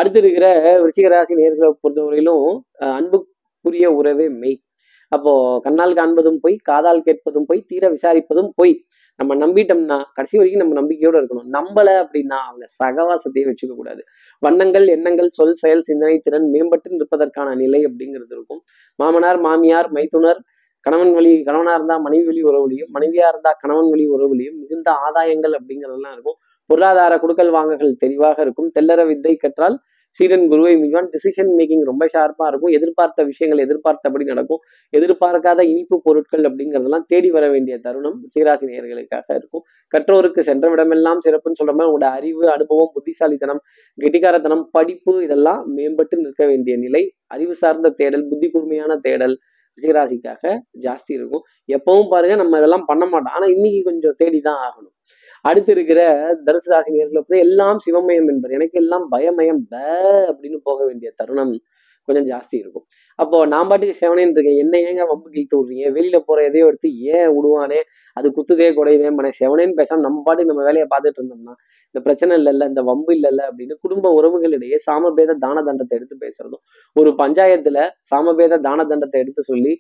அடுத்து 0.01 0.19
இருக்கிற 0.23 0.47
விருச்சிக 0.83 1.09
ராசி 1.15 1.35
நேர்களை 1.41 1.69
பொறுத்தவரையிலும் 1.83 2.45
அன்புக்குரிய 2.99 3.89
உறவே 4.01 4.27
மெய். 4.43 4.59
அப்போ 5.13 5.33
கண்ணால் 5.67 5.99
காண்பதும் 6.01 6.41
போய் 6.45 6.57
காதால் 6.71 7.05
கேட்பதும் 7.07 7.47
போய் 7.49 7.69
தீர 7.71 7.85
விசாரிப்பதும் 7.97 8.51
போய். 8.59 8.75
நம்ம 9.21 9.33
நம்பிட்டோம்னா 9.45 9.97
கடைசி 10.17 10.37
வரைக்கும் 10.39 10.63
நம்ம 10.63 10.75
நம்பிக்கையோட 10.81 11.17
இருக்கணும். 11.21 11.49
நம்பல 11.57 11.89
அப்படின்னா 12.03 12.39
அவங்க 12.49 12.67
சகவாசத்தையே 12.81 13.45
வச்சுக்க 13.49 13.75
கூடாது. 13.81 14.03
வண்ணங்கள் 14.43 14.87
எண்ணங்கள் 14.97 15.29
சொல் 15.39 15.59
செயல் 15.63 15.85
சிந்தனை 15.89 16.17
திறன் 16.27 16.47
மேம்பட்டு 16.55 16.95
நிற்பதற்கான 16.95 17.49
நிலை 17.63 17.81
அப்படிங்கிறது 17.89 18.33
இருக்கும். 18.37 18.63
மாமனார் 18.99 19.41
மாமியார் 19.47 19.91
மைத்துனர் 19.99 20.41
கணவன் 20.87 21.13
வழி 21.17 21.33
கணவனா 21.49 21.73
இருந்தா 21.79 21.97
மனைவி 22.05 22.25
வழி 22.29 22.43
உறவுலையும் 22.51 22.91
மனைவியா 22.97 23.27
இருந்தா 23.33 23.51
கணவன் 23.63 23.91
வழி 23.93 24.05
உறவுலையும் 24.15 24.57
மிகுந்த 24.63 24.89
ஆதாயங்கள் 25.07 25.55
அப்படிங்கிறதெல்லாம் 25.59 26.15
இருக்கும். 26.17 26.39
பொருளாதார 26.71 27.15
குடுக்கல் 27.17 27.55
வாங்கல்கள் 27.59 27.95
தெளிவாக 27.99 28.43
இருக்கும். 28.43 28.69
தெல்லற 28.79 29.07
வித்தை 29.07 29.37
கற்றால் 29.37 29.79
சீரன் 30.19 30.47
குருவை 30.49 30.73
மிகான் 30.77 31.09
டிசிஷன் 31.13 31.51
மேக்கிங் 31.59 31.83
ரொம்ப 31.89 32.05
ஷார்ப்பாக 32.15 32.49
இருக்கும். 32.49 32.73
எதிர்பார்த்த 32.79 33.25
விஷயங்கள் 33.25 33.63
எதிர்பார்த்தபடி 33.65 34.25
நடக்கும். 34.25 34.61
எதிர்பார்க்காத 34.93 35.61
இனிப்பு 35.73 35.97
பொருட்கள் 36.03 36.45
அப்படிங்கிறதெல்லாம் 36.49 37.05
தேடி 37.07 37.31
வர 37.31 37.49
வேண்டிய 37.49 37.79
தருணம் 37.79 38.17
சீராசி 38.33 38.65
நேர்களுக்காக 38.71 39.37
இருக்கும். 39.39 39.63
கற்றோருக்கு 39.95 40.41
சென்ற 40.41 40.71
விடமெல்லாம் 40.75 41.23
சிறப்புன்னு 41.27 41.61
சொல்ற 41.61 41.75
மாதிரி 41.75 41.91
உங்களோட 41.91 42.09
அறிவு 42.19 42.45
அனுபவம் 42.51 42.93
புத்திசாலித்தனம் 42.95 43.63
கெட்டிக்காரத்தனம் 43.99 44.65
படிப்பு 44.71 45.15
இதெல்லாம் 45.23 45.63
மேம்பட்டு 45.77 46.19
நிற்க 46.25 46.47
வேண்டிய 46.47 46.77
நிலை. 46.77 47.03
அறிவு 47.27 47.55
சார்ந்த 47.55 47.95
தேடல் 48.01 48.29
புத்தி 48.29 48.51
கூர்மையான 48.51 48.97
தேடல் 48.97 49.37
ரிஷிகராசிக்காக 49.79 50.43
ஜாஸ்தி 50.81 51.13
இருக்கும். 51.13 51.45
எப்பவும் 51.69 52.09
பாருங்க 52.09 52.37
நம்ம 52.37 52.59
இதெல்லாம் 52.59 52.85
பண்ண 52.87 53.07
மாட்டோம். 53.07 53.35
ஆனா 53.35 53.47
இன்னைக்கு 53.47 53.83
கொஞ்சம் 53.83 54.17
தேடி 54.17 54.41
தான் 54.41 54.61
ஆகணும். 54.67 54.95
அடுத்து 55.45 55.73
இருக்கிற 55.73 56.01
தனுசு 56.47 56.71
ராசி 56.71 56.91
நேர்களை 56.91 57.39
எல்லாம் 57.39 57.79
சிவமயம் 57.87 58.29
என்பது 58.29 58.55
எனக்கு 58.55 58.79
எல்லாம் 58.81 59.07
பயமயம் 59.13 59.63
ப 59.71 59.77
அப்படின்னு 60.31 60.59
போக 60.63 60.85
வேண்டிய 60.87 61.13
தருணம் 61.17 61.55
கொஞ்சம் 62.11 62.29
ஜாஸ்தி 62.33 62.57
இருக்கும். 62.63 62.87
அப்போ 63.19 63.39
நான் 63.55 63.69
பாட்டுக்கு 63.71 63.97
செவனேன்னு 64.03 64.37
இருக்கேன். 64.37 64.61
என்ன 64.65 64.75
ஏங்க 64.91 65.05
வம்பு 65.11 65.27
கிழித்து 65.35 65.57
விடுறீங்க? 65.59 65.87
வெளியில 65.97 66.21
போற 66.29 66.39
எதையோ 66.51 66.69
எடுத்து 66.71 66.91
ஏன் 67.15 67.29
விடுவானே 67.37 67.81
அது 68.17 68.29
குத்துதே 68.37 68.69
குடையுதே 68.79 69.11
மன 69.19 69.31
செவனேன்னு 69.41 69.77
பேசாம 69.81 70.03
நம்ம 70.07 70.23
பாட்டுக்கு 70.27 70.53
நம்ம 70.53 70.65
வேலையை 70.69 70.87
பார்த்துட்டு 70.93 71.21
இருந்தோம்னா 71.21 71.55
இந்த 71.91 72.01
பிரச்சனை 72.07 72.33
இல்லைல்ல 72.41 72.67
இந்த 72.71 72.83
வம்பு 72.89 73.13
இல்லைல்ல 73.17 73.43
அப்படின்னு 73.51 73.75
குடும்ப 73.85 74.13
உறவுகளிடையே 74.19 74.77
சாமபேத 74.87 75.37
தான 75.45 75.63
தண்டத்தை 75.69 75.95
எடுத்து 75.99 76.17
பேசுறதும் 76.25 76.63
ஒரு 76.97 77.13
பஞ்சாயத்துல 77.23 77.87
சாமபேத 78.11 78.61
தான 78.69 78.85
தண்டத்தை 78.93 79.21
எடுத்து 79.25 79.45
சொல்லி 79.53 79.73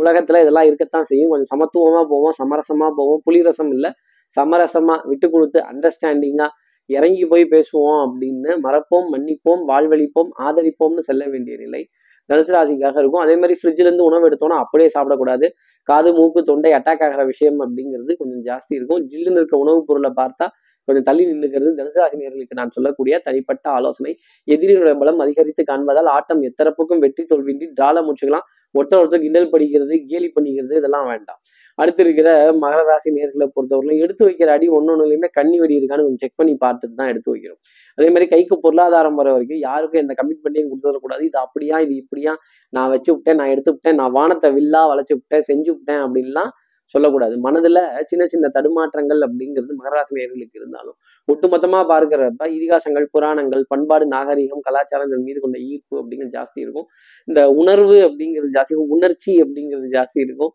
உலகத்துல 0.00 0.40
இதெல்லாம் 0.44 0.68
இருக்கத்தான் 0.68 1.06
செய்யும். 1.10 1.30
கொஞ்சம் 1.32 1.50
சமத்துவமா 1.52 2.00
போவோம் 2.12 2.34
சமரசமா 2.38 2.86
போவோம். 2.98 3.20
புலிரசம் 3.26 3.70
இல்லை. 3.76 3.90
சமரசமா 4.36 4.94
விட்டு 5.10 5.26
கொடுத்து 5.34 5.58
அண்டர்ஸ்டாண்டிங்கா 5.70 6.48
இறங்கி 6.88 7.26
போய் 7.26 7.48
பேசுவோம் 7.50 8.00
அப்படின்னு 8.08 8.52
மறப்போம் 8.62 9.06
மன்னிப்போம் 9.12 9.62
வாழ்வழிப்போம் 9.68 10.30
ஆதரிப்போம்னு 10.38 10.98
செல்ல 10.98 11.26
வேண்டிய 11.26 11.56
நிலை 11.56 11.82
தனுசு 12.28 12.52
ராசிக்காக 12.54 12.98
இருக்கும். 12.98 13.22
அதே 13.22 13.34
மாதிரி 13.34 13.54
ஃப்ரிட்ஜ்ல 13.62 13.84
இருந்து 13.86 14.04
உணவு 14.04 14.28
எடுத்தோம்னா 14.28 14.58
அப்படியே 14.62 14.90
சாப்பிடக்கூடாது. 14.98 15.46
காது 15.88 16.12
மூக்கு 16.12 16.42
தொண்டை 16.42 16.72
அட்டாக் 16.72 17.02
ஆகிற 17.04 17.24
விஷயம் 17.24 17.60
அப்படிங்கிறது 17.60 18.16
கொஞ்சம் 18.16 18.44
ஜாஸ்தி 18.44 18.74
இருக்கும். 18.74 19.02
ஜில்லுன்னு 19.08 19.38
இருக்க 19.40 19.56
உணவுப் 19.56 19.86
பொருளை 19.86 20.12
பார்த்தா 20.16 20.46
கொஞ்சம் 20.88 21.06
தள்ளி 21.08 21.24
நின்றுக்கிறது 21.30 21.72
தனுசுராசினியர்களுக்கு 21.80 22.58
நான் 22.60 22.74
சொல்லக்கூடிய 22.76 23.16
தனிப்பட்ட 23.26 23.66
ஆலோசனை. 23.78 24.12
எதிரியினுடைய 24.48 24.96
பலம் 25.02 25.22
அதிகரித்து 25.24 25.64
காண்பதால் 25.64 26.10
ஆட்டம் 26.16 26.44
எத்தரப்புக்கும் 26.50 27.02
வெற்றி 27.06 27.24
தோல்வின்றி 27.24 27.68
டிரால 27.78 28.02
முடிச்சுக்கலாம் 28.06 28.46
ஒருத்தர் 28.74 29.00
ஒருத்தர் 29.00 29.22
கிண்டல் 29.22 29.52
படிக்கிறது 29.52 29.94
கேலி 30.10 30.28
பண்ணிக்கிறது 30.34 30.74
இதெல்லாம் 30.80 31.06
வேண்டாம். 31.10 31.38
அடுத்து 31.78 32.02
இருக்கிற 32.04 32.28
மகர 32.62 32.80
ராசி 32.88 33.10
நேர்களை 33.16 33.46
பொறுத்தவரையிலும் 33.56 34.02
எடுத்து 34.04 34.22
வைக்கிற 34.26 34.48
அடி 34.56 34.66
ஒன்னொன்னுலையுமே 34.78 35.28
கண்ணி 35.36 35.56
வெடி 35.62 35.74
இருக்கான்னு 35.78 36.04
கொஞ்சம் 36.06 36.22
செக் 36.24 36.38
பண்ணி 36.40 36.54
பார்த்துட்டு 36.64 36.96
தான் 37.00 37.10
எடுத்து 37.12 37.30
வைக்கிறோம் 37.32 37.60
அதே 37.98 38.08
மாதிரி 38.08 38.26
கைக்கு 38.26 38.56
பொருளாதாரம் 38.64 39.18
வர 39.20 39.28
வரைக்கும் 39.32 39.62
யாருக்கும் 39.68 40.02
எந்த 40.02 40.14
கமிட்மெண்ட்டையும் 40.20 40.70
கொடுத்துடக்கூடாது 40.70 41.22
இது 41.28 41.38
அப்படியா 41.38 41.78
இது 41.84 41.94
இப்படியா? 41.94 42.34
நான் 42.72 42.90
வச்சு 42.90 43.10
விட்டேன் 43.12 43.38
நான் 43.40 43.52
எடுத்து 43.54 43.72
விட்டேன் 43.72 43.98
நான் 44.00 44.12
வானத்தை 44.12 44.50
வில்லா 44.58 44.82
வளைச்சு 44.92 45.14
விட்டேன் 45.14 45.46
செஞ்சு 45.50 45.70
விட்டேன் 45.70 46.02
அப்படின்லாம் 46.04 46.50
சொல்லக்கூடாது. 46.94 47.34
மனதுல 47.46 47.78
சின்ன 48.10 48.24
சின்ன 48.32 48.46
தடுமாற்றங்கள் 48.56 49.20
அப்படிங்கிறது 49.26 49.74
மகராசினியர்களுக்கு 49.80 50.58
இருந்தாலும் 50.60 50.96
ஒட்டுமொத்தமா 51.28 51.80
பார்க்கிறப்ப 51.92 52.48
இதிகாசங்கள் 52.56 53.06
புராணங்கள் 53.14 53.64
பண்பாடு 53.72 54.06
நாகரிகம் 54.14 54.64
கலாச்சாரங்கள் 54.68 55.22
மீது 55.26 55.40
கொண்ட 55.44 55.58
ஈர்ப்பு 55.72 55.94
அப்படிங்கிறது 56.00 56.36
ஜாஸ்தி 56.38 56.58
இருக்கும். 56.64 56.88
இந்த 57.28 57.42
உணர்வு 57.62 57.98
அப்படிங்கிறது 58.08 58.50
ஜாஸ்தி 58.58 58.74
இருக்கும். 58.74 58.94
உணர்ச்சி 58.98 59.34
அப்படிங்கிறது 59.44 59.90
ஜாஸ்தி 59.98 60.20
இருக்கும். 60.26 60.52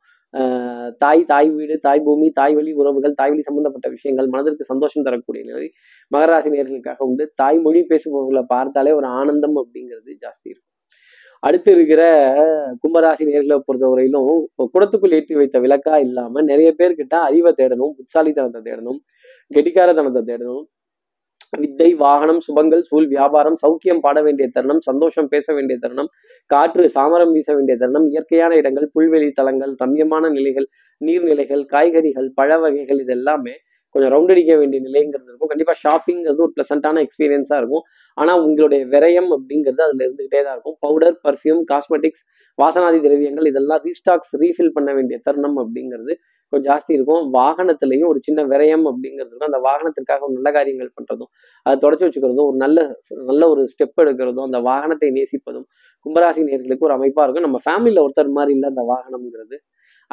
தாய் 1.03 1.23
தாய் 1.31 1.49
வீடு 1.57 1.75
தாய் 1.87 2.03
பூமி 2.05 2.27
தாய் 2.39 2.55
வழி 2.57 2.71
உறவுகள் 2.81 3.17
தாய் 3.19 3.31
வழி 3.33 3.43
சம்பந்தப்பட்ட 3.47 3.87
விஷயங்கள் 3.95 4.31
மனதிற்கு 4.33 4.71
சந்தோஷம் 4.71 5.05
தரக்கூடிய 5.07 5.43
நிலை 5.49 5.67
மகராசி 6.11 6.49
நேர்களுக்காக 6.55 7.01
உண்டு. 7.09 7.25
தாய்மொழி 7.41 7.81
பேசுபவர்களை 7.91 8.43
பார்த்தாலே 8.53 8.93
ஒரு 8.99 9.09
ஆனந்தம் 9.19 9.57
அப்படிங்கிறது 9.61 10.11
ஜாஸ்தி 10.23 10.47
இருக்கும். 10.53 10.72
அடுத்து 11.43 11.69
இருக்கிற 11.75 12.01
கும்பராசி 12.83 13.23
நேர்களை 13.29 13.55
பொறுத்தவரையிலும் 13.59 14.27
குடத்துக்குள் 14.73 15.15
ஏற்றி 15.17 15.35
வைத்த 15.35 15.57
விளக்கா 15.59 15.95
இல்லாம 16.05 16.43
நிறைய 16.51 16.69
பேர்கிட்ட 16.79 17.15
அறிவை 17.27 17.51
தேடணும் 17.59 17.93
புத்தாலித்தனத்தை 17.97 18.61
தேடணும் 18.69 18.99
கெட்டிக்காரத்தனத்தை 19.51 20.21
தேடணும். 20.29 20.63
வித்தை 21.53 21.87
வாகனம் 21.95 22.39
சுபங்கள் 22.45 22.83
சூழ் 22.87 23.07
வியாபாரம் 23.07 23.57
சௌக்கியம் 23.63 24.01
பாட 24.05 24.17
வேண்டிய 24.21 24.45
தருணம் 24.47 24.79
சந்தோஷம் 24.79 25.27
பேச 25.27 25.45
வேண்டிய 25.53 25.77
தருணம் 25.79 26.09
காற்று 26.51 26.85
சாமரம் 26.95 27.33
வீச 27.35 27.49
வேண்டிய 27.53 27.75
தருணம் 27.77 28.07
இயற்கையான 28.07 28.55
இடங்கள் 28.55 28.87
புல்வெளி 28.95 29.29
தலங்கள் 29.31 29.73
ரம்யமான 29.83 30.29
நிலைகள் 30.29 30.67
நீர்நிலைகள் 31.01 31.63
காய்கறிகள் 31.65 32.29
பழ 32.35 32.57
வகைகள் 32.57 33.01
இதெல்லாமே 33.05 33.55
கொஞ்சம் 33.93 34.11
ரவுண்ட் 34.15 34.33
அடிக்க 34.35 34.53
வேண்டிய 34.61 34.79
நிலைங்கிறது 34.87 35.29
இருக்கும். 35.31 35.51
கண்டிப்பாக 35.53 35.77
ஷாப்பிங்கிறது 35.85 36.43
ஒரு 36.45 36.53
ப்ளசண்ட்டான 36.57 37.03
எக்ஸ்பீரியன்ஸாக 37.07 37.59
இருக்கும். 37.61 37.83
ஆனால் 38.17 38.41
உங்களுடைய 38.47 38.83
விரயம் 38.93 39.31
அப்படிங்கிறது 39.37 39.81
அதில் 39.87 40.05
இருந்துகிட்டே 40.07 40.41
தான் 40.45 40.55
இருக்கும். 40.57 40.77
பவுடர் 40.85 41.17
பர்ஃப்யூம் 41.27 41.63
காஸ்மெட்டிக்ஸ் 41.73 42.23
வாசனாதி 42.57 42.99
திரவியங்கள் 43.07 43.49
இதெல்லாம் 43.51 43.81
ரீஸ்டாக்ஸ் 43.87 44.33
ரீஃபில் 44.43 44.75
பண்ண 44.77 44.89
வேண்டிய 44.99 45.17
தருணம் 45.27 45.59
அப்படிங்கிறது 45.63 46.13
கொஞ்சம் 46.53 46.67
ஜாஸ்தி 46.69 46.91
இருக்கும். 46.95 47.23
வாகனத்திலையும் 47.37 48.09
ஒரு 48.09 48.19
சின்ன 48.25 48.39
விரயம் 48.51 48.83
அப்படிங்கிறது 48.89 49.29
இருக்கும். 49.31 49.49
அந்த 49.51 49.61
வாகனத்திற்காக 49.67 50.21
ஒரு 50.27 50.35
நல்ல 50.37 50.49
காரியங்கள் 50.57 50.91
பண்ணுறதும் 50.97 51.29
அதை 51.65 51.75
தொடச்சி 51.83 52.05
வச்சுக்கிறதும் 52.07 52.47
ஒரு 52.49 52.57
நல்ல 52.63 52.79
நல்ல 53.29 53.43
ஒரு 53.53 53.61
ஸ்டெப் 53.71 54.01
எடுக்கிறதும் 54.03 54.47
அந்த 54.49 54.59
வாகனத்தை 54.69 55.09
நேசிப்பதும் 55.17 55.65
கும்பராசி 56.05 56.43
நேர்களுக்கு 56.49 56.87
ஒரு 56.89 56.95
அமைப்பாக 56.97 57.25
இருக்கும். 57.27 57.47
நம்ம 57.47 57.59
ஃபேமிலியில 57.65 58.03
ஒருத்தர் 58.05 58.35
மாதிரி 58.37 58.53
இல்லை 58.57 58.69
அந்த 58.73 58.83
வாகனம்ங்கிறது. 58.91 59.57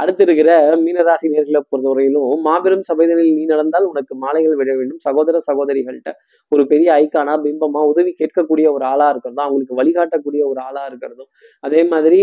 அடுத்து 0.00 0.22
இருக்கிற 0.26 0.50
மீனராசி 0.84 1.26
நேர்களை 1.32 1.60
பொறுத்தவரையிலும் 1.70 2.42
மாபெரும் 2.46 2.84
சபைதனில் 2.88 3.32
நீ 3.38 3.44
நடந்தால் 3.52 3.88
உனக்கு 3.90 4.14
மாலைகள் 4.24 4.58
விழ 4.60 4.70
வேண்டும். 4.80 5.00
சகோதர 5.06 5.36
சகோதரிகள்கிட்ட 5.48 6.12
ஒரு 6.52 6.62
பெரிய 6.72 6.88
ஐக்கானா 7.02 7.34
பிம்பமா 7.46 7.82
உதவி 7.92 8.12
கேட்கக்கூடிய 8.20 8.66
ஒரு 8.76 8.86
ஆளா 8.92 9.08
இருக்கிறதும் 9.12 9.46
அவங்களுக்கு 9.46 9.78
வழிகாட்டக்கூடிய 9.80 10.42
ஒரு 10.52 10.62
ஆளா 10.68 10.84
இருக்கிறதும் 10.90 11.30
அதே 11.64 11.82
மாதிரி 11.92 12.20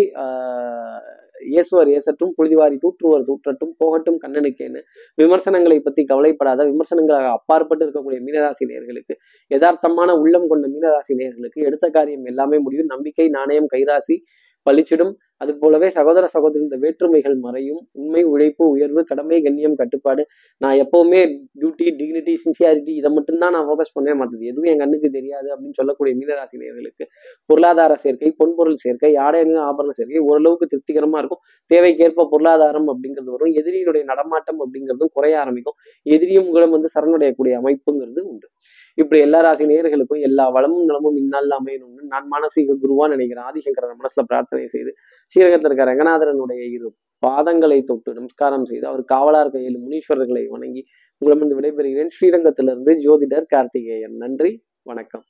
இயேசுவர் 1.54 1.90
ஏசற்றும் 1.96 2.32
புழுதிவாரி 2.38 2.76
தூற்றுவர் 2.84 3.26
தூற்றட்டும் 3.28 3.74
போகட்டும் 3.82 4.18
கண்ணனுக்கேன்னு 4.24 4.80
விமர்சனங்களை 5.22 5.78
பத்தி 5.88 6.02
கவலைப்படாத 6.12 6.62
விமர்சனங்களாக 6.70 7.28
அப்பாற்பட்டு 7.38 7.84
இருக்கக்கூடிய 7.86 8.20
மீனராசி 8.28 8.66
நேர்களுக்கு 8.72 9.14
யதார்த்தமான 9.52 10.16
உள்ளம் 10.24 10.50
கொண்ட 10.52 10.66
மீனராசி 10.74 11.16
நேர்களுக்கு 11.22 11.60
எடுத்த 11.70 11.86
காரியம் 11.98 12.28
எல்லாமே 12.32 12.60
முடியும். 12.66 12.90
நம்பிக்கை 12.94 13.28
நாணயம் 13.38 13.70
கைராசி 13.76 14.18
பளிச்சிடும் 14.66 15.14
அது 15.38 15.58
போலவே 15.58 15.90
சகோதர 15.90 16.28
சகோதரி 16.28 16.64
இந்த 16.64 16.76
வேற்றுமைகள் 16.76 17.36
மறையும். 17.36 17.88
உண்மை 17.92 18.24
உழைப்பு 18.24 18.70
உயர்வு 18.70 19.04
கடமை 19.04 19.42
கண்ணியம் 19.42 19.76
கட்டுப்பாடு. 19.76 20.26
நான் 20.58 20.76
எப்பவுமே 20.76 21.40
டியூட்டி 21.60 21.88
டிக்னிட்டி 22.00 22.36
சின்சியாரிட்டி 22.46 22.90
இதை 22.90 23.12
மட்டும்தான் 23.12 23.52
நான் 23.52 23.68
ஃபோக்கஸ் 23.68 24.00
பண்ணவே 24.00 24.16
மாட்டேது 24.18 24.40
எதுவும் 24.40 24.64
என் 24.64 24.78
கண்ணுக்கு 24.78 25.10
தெரியாது 25.10 25.56
அப்படின்னு 25.56 25.74
சொல்லக்கூடிய 25.74 26.18
மீனராசினியர்களுக்கு. 26.18 27.06
பொருளாதார 27.46 27.96
சேர்க்கை 27.96 28.36
பொன்பொருள் 28.44 28.74
சேர்க்கை 28.74 29.16
ஆடை 29.16 29.44
ஆபரண 29.44 29.90
சேர்க்கை 29.92 30.18
ஓரளவுக்கு 30.18 30.68
திருப்திகரமா 30.68 31.18
இருக்கும். 31.18 31.40
தேவைக்கேற்ப 31.74 32.28
பொருளாதாரம் 32.30 32.88
அப்படிங்கிறது 32.88 33.24
வரும். 33.24 33.54
எதிரியினுடைய 33.54 34.04
நடமாட்டம் 34.04 34.60
அப்படிங்கிறதும் 34.62 35.14
குறைய 35.14 35.40
ஆரம்பிக்கும். 35.40 35.76
எதிரியும் 36.04 36.46
உங்களும் 36.46 36.70
வந்து 36.70 36.88
சரணடையக்கூடிய 37.00 37.56
அமைப்புங்கிறது 37.62 38.20
உண்டு. 38.20 38.48
இப்படி 38.94 39.22
எல்லா 39.22 39.40
ராசி 39.40 39.66
நேர்களுக்கும் 39.66 40.20
எல்லா 40.20 40.50
வளமும் 40.50 40.86
நலமும் 40.86 41.16
இந்நாளில் 41.16 41.52
அமையணும்னு 41.52 42.06
நான் 42.08 42.28
மானசீக 42.32 42.76
குருவா 42.82 43.08
நினைக்கிறேன். 43.10 43.44
ஆதிசங்கரன் 43.44 44.00
மனசுல 44.00 44.24
பிரார்த்தனை 44.28 44.68
செய்து 44.68 44.94
ஸ்ரீரங்கத்தில் 45.28 45.72
இருக்க 45.72 45.86
ரங்கநாதரனுடைய 45.94 46.72
இரு 46.72 46.90
பாதங்களை 47.28 47.84
தொட்டு 47.84 48.14
நமஸ்காரம் 48.14 48.66
செய்து 48.66 48.88
அவர் 48.88 49.04
காவலார் 49.14 49.52
கையில் 49.52 49.78
முனீஸ்வரர்களை 49.78 50.48
வணங்கி 50.48 50.82
உங்களிடமிருந்து 51.18 51.60
விடைபெறுகிறேன். 51.60 52.12
ஸ்ரீரங்கத்திலிருந்து 52.18 52.94
ஜோதிடர் 53.06 53.48
கார்த்திகேயன். 53.48 54.16
நன்றி 54.16 54.52
வணக்கம். 54.84 55.24